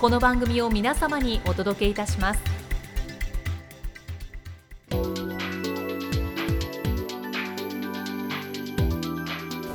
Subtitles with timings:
[0.00, 2.40] この番組を皆様にお届けいたします
[4.88, 4.96] こ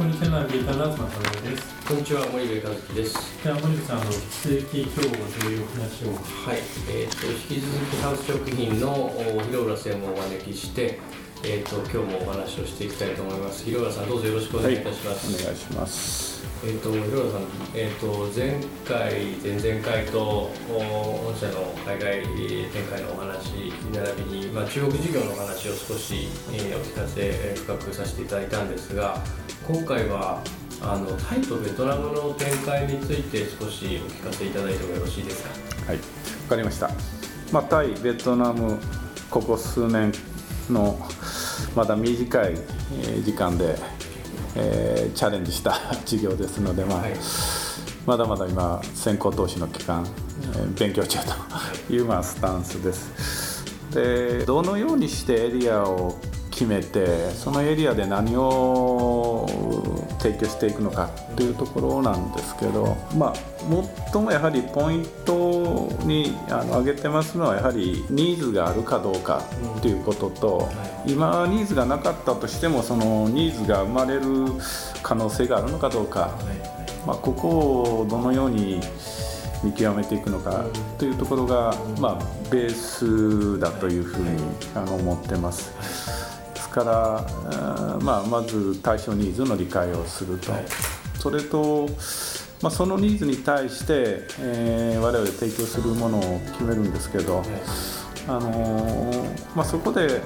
[0.06, 1.86] んにちは、ゲーターです。
[1.86, 3.44] こんにちは、森部和樹です。
[3.44, 6.16] では、森部さん、あの、非正規競合という話を。
[6.16, 11.00] はい、えー、と引き続きハウス食品のお広浦専門をお招きして、
[11.46, 13.66] えー、と今日もお話をしていきたいと思います。
[13.66, 15.28] 広浦さん、どうぞよろしくお願いいたします。
[15.28, 16.42] お願いします。
[16.64, 17.42] えー、と広浦さん、
[17.76, 20.22] えー、と前回、前々回と
[20.72, 22.24] お御社の海外
[22.72, 29.22] 展開のお話、並びに、まあ、中国事業のお話を少し、えーお聞かせ、えー深くさせていただいたんですが、
[29.68, 30.42] 今回は
[30.82, 35.50] あのタイとベトナムの展開について少しお聞かせいただいてもよろしいですか？
[35.88, 36.04] はい、わ
[36.48, 36.90] かりました。
[37.52, 38.80] まあ、タイ、ベトナム、
[39.30, 40.14] ここ数年
[40.70, 40.98] の
[41.76, 43.76] まだ短いえー時間で、
[44.56, 45.74] えーチャレンジした
[46.06, 47.14] 事業ですので、まあはい
[48.06, 50.06] まだまだ今、先行投資の期間、
[50.54, 51.20] えー勉強中
[51.88, 53.64] という、まあ、スタンスです。
[53.94, 56.18] でどのようにしてエリアを
[56.50, 59.48] 決めてそのエリアで何を
[60.24, 63.36] 提供していくのかっていうところなんですけど、まあ、
[64.14, 69.44] 最もやはりポイントにあの挙げてますのはやはりニーズがあるかどうか
[69.80, 70.70] っていうことと、
[71.06, 74.22] 今ニーズがなかったとしてもそのニーズが生まれる
[75.02, 76.38] 可能性があるのかどうか、
[77.06, 78.80] まあ、ここをどのように
[79.62, 80.66] 見極めていくのか
[80.98, 84.42] というところが、まあ、ベースだというふうに
[84.74, 86.03] あの思ってます。
[86.74, 90.52] から、まあ、まず対象ニーズの理解をすると、
[91.20, 91.88] それと、
[92.62, 97.44] まあ、そのニーズに対して、えー我々提供するものを決めるんですけど、
[98.28, 100.22] あのーまあ、そこで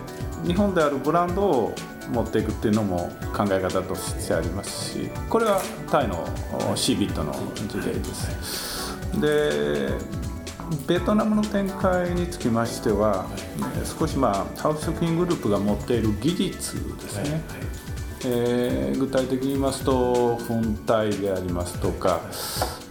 [0.46, 1.76] 日本であるブランドを
[2.12, 6.24] 持っていくっていうのも考え方としてありますしこれはタイの
[6.72, 7.34] おシービットの
[7.68, 8.96] 事例です。
[9.20, 9.90] で
[10.88, 13.28] ベトナムの展開につきましては、
[13.76, 17.42] えー少し、まあ、ハウス食品グループが持っている技術ですね、
[18.26, 22.22] えー具体的に言いますと粉体でありますとか、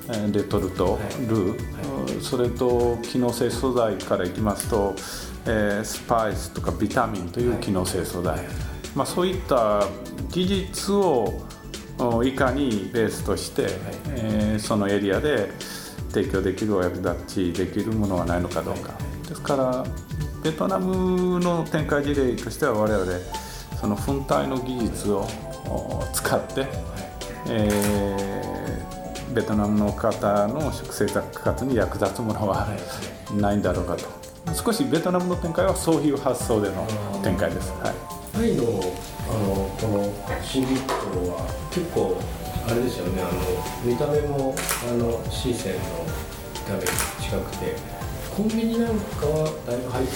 [0.08, 0.98] えーレトルト、
[1.28, 4.94] ルー、それと機能性素材からいきますと、
[5.46, 8.40] えースパイスとかビタミンという機能性素材、
[8.94, 9.86] まあ、そういった
[10.30, 11.42] 技術を
[11.98, 13.66] おいかにベースとして、
[14.08, 15.50] えーそのエリアで
[16.16, 18.94] 提供できるお役立ちできるものはないのかどうか。
[19.28, 19.84] ですから
[20.42, 23.04] ベトナムの展開事例としては我々
[23.78, 25.28] その粉体の技術を
[25.66, 26.66] お使って、
[27.48, 28.56] えー
[29.34, 32.68] ベトナムの方の食生活に役立つものは
[33.34, 34.04] ないんだろうかと。
[34.54, 36.86] 少しベトナムの展開はそういう発想での
[37.22, 37.70] 展開です。
[37.82, 37.94] はい。
[38.32, 40.92] タイのあのこのシービット
[41.32, 42.18] は結構
[42.68, 43.30] あれですよねあの
[43.84, 44.54] 見た目も
[44.90, 45.80] あのシーセンの
[46.54, 46.86] 見た目に
[47.20, 47.76] 近くて
[48.36, 50.12] コンビニなんかはだいぶ入って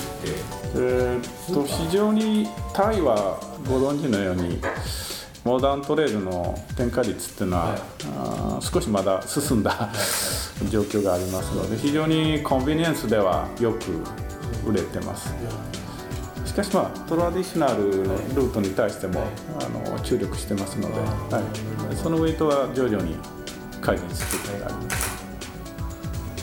[0.74, 4.60] えーっと非常にタイはご存知のように
[5.44, 7.74] モダントレールの展開率っていうのは、
[8.18, 9.90] あー少しまだ進んだ
[10.68, 15.32] 状況がありますので非常にコンビニエンスではよく売れてます。
[16.44, 19.24] しかしまあトラディショナルのルートに対しても
[19.60, 21.00] あの注力してますので、
[21.34, 21.44] はい、
[22.02, 23.14] そのウェイトは徐々に
[23.80, 25.20] 改善していくがあります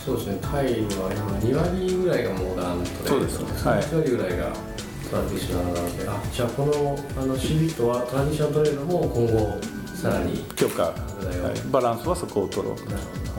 [0.06, 4.54] そうですねタイは今2割ぐらいがモダントレードそうですはい8割ぐらいが
[5.09, 9.59] トランディショナルなのであじゃあこのあのシビットはトランディショナルトレードも今後
[9.95, 12.86] さらに強化、はい、バランスはそこを取ろうと、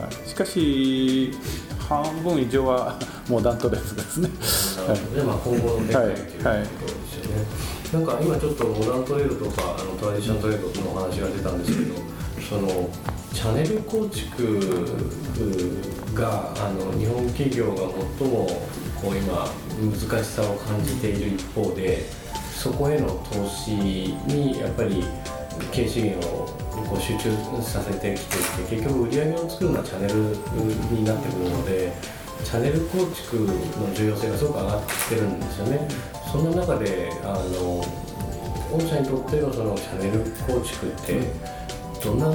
[0.01, 1.31] はい、しかし
[1.87, 2.99] 半分以上は
[3.29, 4.29] モダントレースですね。
[4.87, 11.95] なるほどねまあ、今後の展開ということですよね、はいはいなんか今ちょっとモダントレードとかあのトラディショナルトレードのお話が出たんですけど
[12.47, 12.89] その
[13.33, 14.85] チャンネル構築
[16.13, 17.81] があの日本企業が
[18.19, 18.47] 最も
[19.01, 19.47] こう今
[19.81, 22.05] 難しさを感じている一方で
[22.53, 25.03] そこへの投資にやっぱり
[25.71, 27.31] 経営資源をこう集中
[27.63, 30.13] させてきていて結局売り上げを作るのはチャンネル
[30.95, 31.91] になってくるので
[32.43, 35.87] チャネル構築の重要性がすごく上がってるんですよね。
[36.31, 37.85] そんな中であの
[38.71, 41.21] 御社にとってのそのチャンネル構築って
[42.03, 42.25] どんな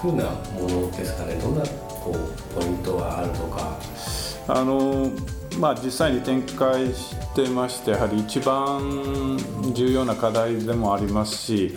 [0.00, 0.24] ふうな
[0.54, 1.34] ものですかね？
[1.34, 3.78] どんなこうポイントがあるとか？
[4.46, 5.10] あの
[5.58, 9.38] まあ、実際に展開してましてやはり一番
[9.72, 11.76] 重要な課題でもありますし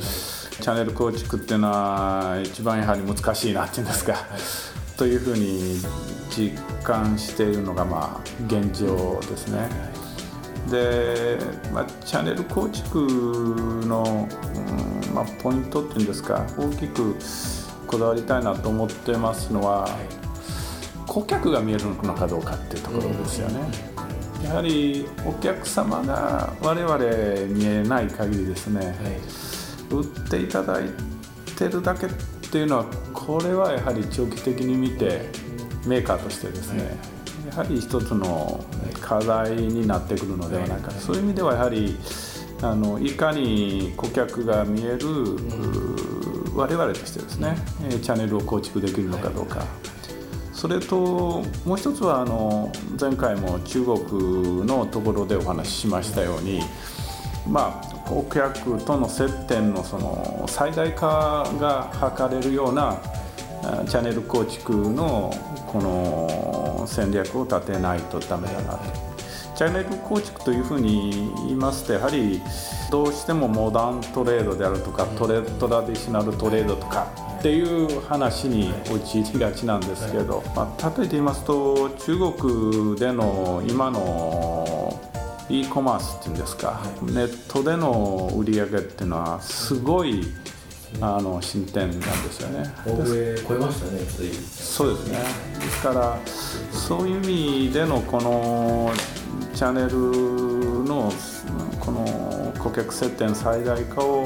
[0.60, 4.16] チャンネル構築っていうのは一番やはり難しいなっていうんですか、
[4.98, 5.80] というふうに
[6.30, 6.52] 実
[6.84, 9.70] 感しているのがまあ現状ですね。
[10.72, 11.38] で、
[11.72, 13.00] まあ、チャンネル構築
[13.86, 14.28] の、
[15.08, 17.16] うんまあ、ポイントっていうんですか大きく
[17.86, 19.88] こだわりたいなと思ってますのは、
[21.06, 23.62] 顧客が見えるのかどうかっていうところですよね。
[24.44, 26.98] やはりお客様が我々
[27.54, 28.96] 見えない限りですね、
[29.90, 30.90] 売っていただい
[31.58, 32.08] てるだけ
[32.48, 35.30] っていうのはこれはやはり長期的に見て
[35.86, 36.98] メーカーとしてですね、
[37.50, 38.64] やはり一つの
[39.02, 41.98] 課題になってくるのではないか、そういう意味ではやはり
[42.62, 45.08] あのいかに顧客が見える、
[46.56, 47.58] 我々としてですね
[48.02, 49.66] チャンネルを構築できるのかどうか。
[50.54, 56.62] それともう一つはあの前回も中国のところでお話ししましたように、
[57.48, 62.98] まあ、顧客との接点のその最大化が図れるような
[63.88, 65.34] チャンネル構築の
[65.68, 69.08] この戦略を立てないとダメだなと。
[69.58, 72.40] チャンネル構築というふうに言いますとやはり
[72.92, 77.08] どうしてもモダントレードであるとかトレトラディショナルトレードとか
[77.40, 84.77] っていう話に陥りがちなんですけど、まあ、例えて言いますと中国での今の
[85.50, 90.24] e コマースっていうんですか、ネットでの売り上げっていうのはすごい
[91.02, 92.66] あの進展なんですよね。
[92.86, 94.00] 超えましたね。
[94.40, 95.20] そうですね。
[95.60, 96.18] ですから
[96.72, 98.92] そういう意味でのこの
[99.54, 101.12] チャンネルの
[101.80, 104.26] この顧客接点最大化を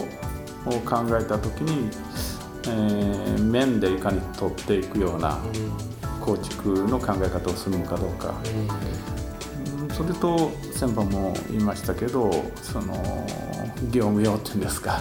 [0.86, 1.90] 考えた時に、
[2.68, 5.40] えー、面でいかに取っていくような
[6.20, 8.34] 構築の考え方をするのかどうか。
[9.94, 12.94] それと先般も言いましたけどその
[13.92, 15.00] 業務用っていうんですか、は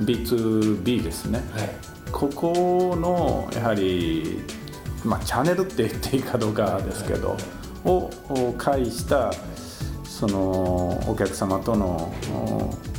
[0.00, 1.70] い、B2B ですね、はい、
[2.10, 4.40] ここのやはり、
[5.04, 7.36] まあ、チャンネルって言っていいかどうかですけど、
[7.84, 8.10] を
[8.56, 9.32] 介した
[10.04, 12.12] そのお客様との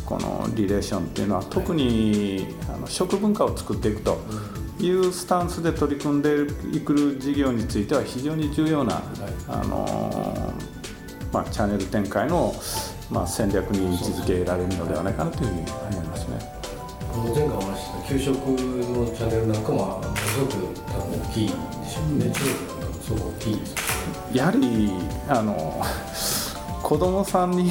[0.06, 4.20] このリレーションっていうのは特にあの食文化を作っていくと
[4.80, 9.02] いうスタンスで取り組んでいく事業については非常に重要な、
[9.48, 10.54] あの
[11.36, 12.56] まあ、チャンネル展開の、
[13.12, 15.62] まあ、戦略に位置づけられるのではないかなというふうに
[15.92, 16.40] 思いますね。
[17.36, 20.54] 前回お話した給食のチャンネルなんかもすごく
[20.88, 22.34] 多分大きいでしょうね、
[23.02, 23.60] すごく大きい。
[23.60, 23.76] です
[24.34, 24.92] やはり
[25.28, 25.84] あの
[26.82, 27.70] 子供さんに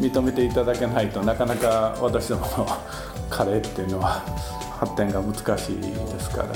[0.00, 2.66] 認めていただけないとなかなか私どもの
[3.28, 4.24] カレーっていうのは
[4.80, 6.48] 発展が難しいですから。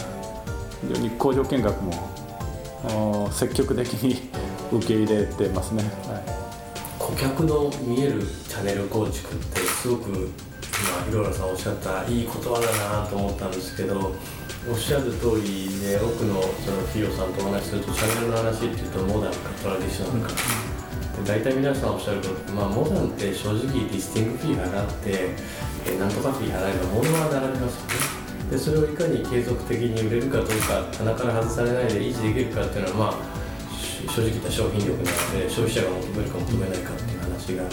[0.80, 4.30] 非常に工場見学も積極的に
[4.78, 6.22] 受け入れてますね、はい、
[6.98, 14.14] 顧客の見えるチャンネル構築ってすごく今いろいろさんおっしゃったいい言葉だなと思ったんですけど
[14.70, 20.40] おっしゃる通りで多くのその企業さんとお話しするとチャンネルの話っていうとモダンかトラディショナルか、
[21.18, 25.34] うん、大体皆さんおっしゃるとまあ、モダンって正直ディスティングフィー払って
[25.86, 28.22] えなんとかフィー払えば物は並びますよね。
[28.50, 33.41] でそれをいかに継続的に売れるかどうか棚から外されないで維持できるかっていうのはまあ
[34.08, 37.64] 正直言った商品力なので消費者が求めるか求めないかっていう話が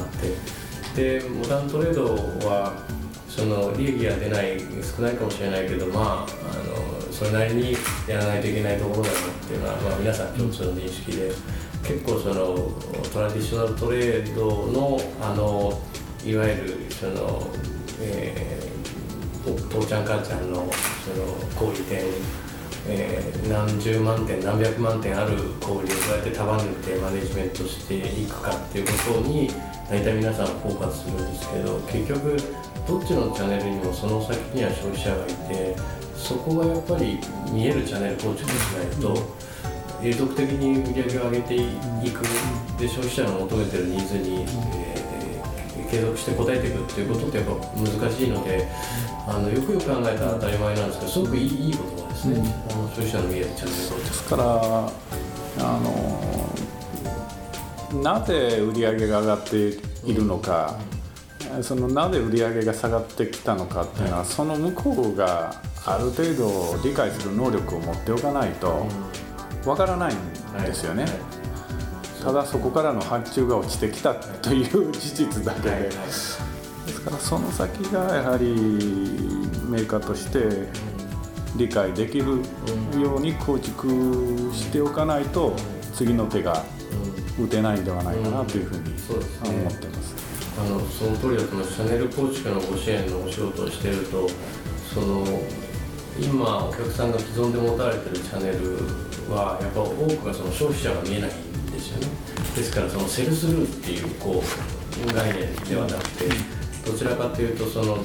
[0.00, 0.62] あって。
[0.94, 2.14] でモダントレード
[2.46, 2.84] は
[3.28, 11.32] その利益が出ない少ないかもしれないけどまああのそれなりにやらないといけないところだなっていうのは、まあ、皆さん共通の認識で
[11.82, 12.54] 結構その
[13.12, 15.80] トラディショナルトレードのあの
[16.24, 17.50] いわゆるその、
[18.00, 20.70] えー、父ちゃん母ちゃんの
[21.04, 21.24] その
[21.56, 22.04] 小売店
[22.88, 29.50] えー、何十万点何百万点ある小売をどうやって束ねてマネジメントしていくかっていうことに
[29.88, 32.36] 大体皆さんフォーカスするんですけど結局
[32.86, 35.76] どっちのチャンネルにもその先には消費者がいて
[36.16, 37.18] そこがやっぱり
[37.52, 39.42] 見えるチャンネル構築しないと
[40.02, 42.22] 永続的に売り上げを上げていく
[42.78, 48.68] で消費者の求めてるニーズに、えー、継続して応えていくっていうことってやっぱ難しいので
[49.28, 54.04] あのよくよく考えたら当たり前なんですけどすごくいいいい言葉ですね、消費者の見えるチャンネル。
[54.04, 54.44] ですから
[55.58, 56.22] あの
[58.02, 60.78] なぜ売り上げが上がっているのか、
[61.60, 68.86] そのなぜ売り上げが下がってきたのかっていうのは、その向こうがある程度理解する能力を持っておかないと
[69.66, 70.18] わからないん
[70.64, 71.04] ですよね。
[72.22, 76.38] ただそこからの発注が落ちてきたという事実だけで、です
[77.04, 78.54] からその先がやはり
[79.68, 80.68] メーカーとして
[81.56, 82.42] 理解できる
[83.00, 83.88] ように構築
[84.52, 85.54] しておかないと
[85.94, 86.64] 次の手が
[87.38, 88.94] 打てないんではないかなというふうに
[89.44, 90.14] 思ってます。
[90.58, 94.28] あのその通りだと思いますシャネル構築のご支援のお仕事をしていると
[94.92, 95.24] その
[96.20, 102.08] 今お客さんが既存で持たれてるチャンネルはやっぱ多くがその消費者が見えないんですよね。
[102.54, 106.28] ですからそのセルスルーっていうこう概念ではなくて
[106.84, 107.98] どちらかというとその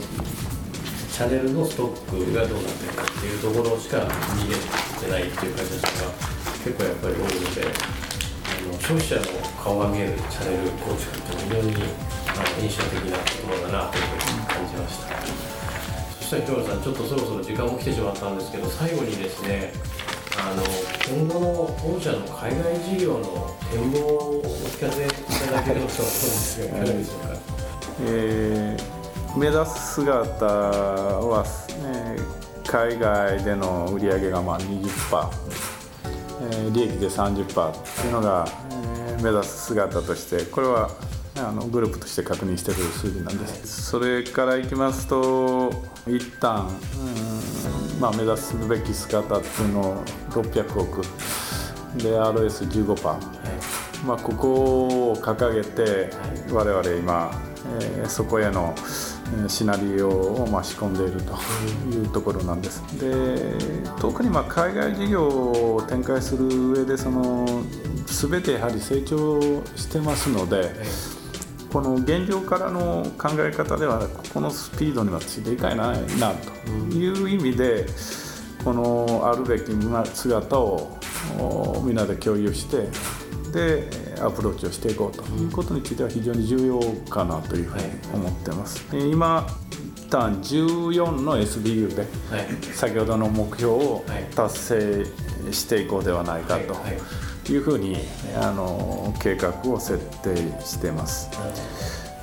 [1.18, 4.06] チャンネルのストックがどうなってるかっていうところしか
[4.38, 6.14] 見えてないっていう会社さんが
[6.62, 9.26] 結構やっぱり多いのであの消費者の
[9.58, 11.74] 顔が見えるチャンネル構築って非常に
[12.30, 13.18] あの印象的な
[13.50, 15.18] ものだなというふうに感じました。
[16.22, 19.74] そしたら京原さんちょっとそろそろ時間も来てしまったんですけど最後にですね
[20.38, 20.62] あの
[21.10, 21.50] 今後の
[21.82, 27.28] 御社の海外事業の展望をお聞かせいただければと思うんですがいかがでしょうか、
[28.06, 28.97] えー、
[29.38, 31.46] 目指す姿は、
[31.86, 34.68] えー、海外での売り上げがまあ20%、
[36.42, 37.46] えー、利益で30%っ
[38.02, 40.90] ていうのが、えー、目指す姿としてこれは
[41.36, 45.72] あのグループとして確認している数字なんです、それからいきますと
[46.08, 51.02] 一旦、うんまあ、目指すべき姿っていうのを600億。
[51.98, 56.10] で RS15%、はい、まあ、ここを掲げて
[56.52, 57.32] 我々今、
[57.82, 58.76] えー、そこへの
[59.48, 61.34] シナリオをまあ仕込んでいると
[61.96, 62.82] いうところなんです。
[63.00, 63.58] で
[64.00, 67.46] 特にまあ海外事業を展開する上でその
[68.06, 69.40] 全てやはり成長
[69.76, 70.72] してますので、
[71.72, 77.86] この現状からの考え方ではここのスピードにはついていかないなという意味で
[78.64, 79.72] このあるべき
[80.14, 80.98] 姿を
[81.84, 82.88] みんなで共有して
[83.52, 87.84] でアプローチをしていこうということについては非常に重要かなというふうに
[88.14, 88.86] 思ってます。
[88.92, 89.48] 今
[89.98, 92.08] 一旦14の SBU で
[92.74, 94.06] 先ほどの目標を
[94.36, 95.06] 達成
[95.52, 96.76] していこうではないかと。
[97.54, 97.96] いうふうに
[98.36, 101.30] あの計画を設定してます。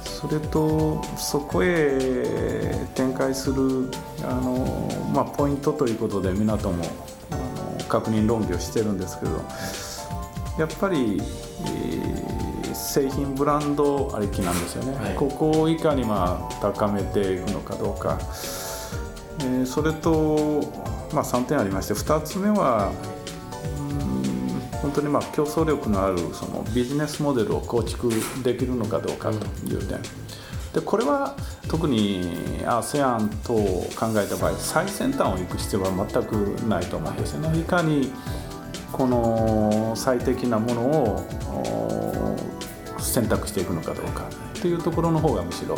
[0.03, 3.91] それとそこへ展開する
[4.23, 6.85] あの、まあ、ポイントということで港も
[7.31, 9.43] あの確認論議をしてるんですけど
[10.59, 11.21] やっぱり、
[11.67, 18.19] えー、製品ブランドありきなんですよね、はい、ここをいかにまあ高めていくのかどうか、
[19.41, 20.61] えー、それと、
[21.13, 22.93] まあ、3点ありまして2つ目は
[24.85, 28.11] 本当にまあ競争力のあるそのビジネスモデルを構築
[28.43, 29.99] できるのかどうかという点、
[30.75, 31.35] でこれは
[31.69, 32.23] 特に
[32.67, 36.33] ASEAN 等を考えた場合最先端を行く必要は全く
[36.69, 37.59] ないと思うんですよね。
[37.59, 38.13] いかに
[38.97, 42.37] この最適なものを
[43.01, 44.31] 選択していくのかどうか
[44.63, 45.77] というところの方がむしろ、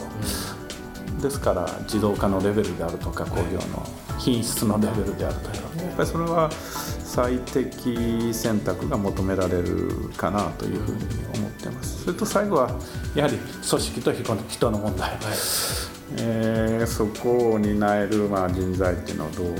[1.22, 3.86] ですから自動化のレベルであるとか工業の
[4.18, 10.98] 品質のレベルであるとかやっぱりそれは最適選択が求められるかなというふうに
[11.38, 12.04] 思ってます。
[12.04, 12.78] それと最後は
[13.14, 15.18] やはり組織と人の問題、はい、
[16.18, 19.54] えー、そこを担えるまあ人材っていうのをどう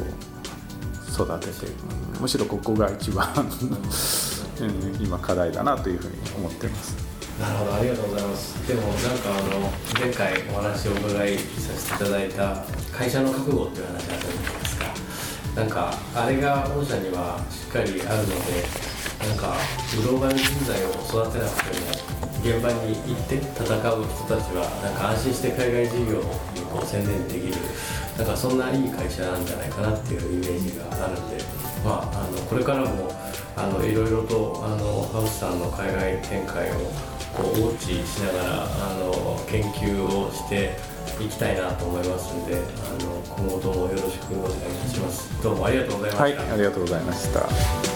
[1.17, 3.27] 育てていくむしろここが一番
[5.01, 6.95] 今課題だなというふうに思ってます。
[7.41, 8.69] なるほどありがとうございます。
[8.69, 9.71] でもなんかあの
[10.01, 12.65] 前回お話をお伺いさせていただいた
[12.97, 14.87] 会社の覚悟っていう話あったじゃないですか。
[15.57, 18.65] なんかあれが御社にはしっかりあるので
[19.29, 19.57] なんか
[19.97, 21.97] グローバル人材を育てなくても
[22.45, 26.21] 現場に行って戦う人たちはなんか安心して海外事業
[26.55, 27.55] にこう宣伝できる。
[28.19, 31.45] なんかそんないい会社なんじゃないかなっていうイメージがあるんで、
[31.85, 33.13] まあ、あのこれからも
[33.55, 36.75] あのいろいろとあのハウスさんの海外展開を
[37.37, 40.77] こうウォッチしながらあの研究をして
[41.23, 45.43] いきたいなと思いますのであの今後ともよろしくお願いいたします。
[45.43, 47.96] どうもありがとうございました、はい、ありがとうございました。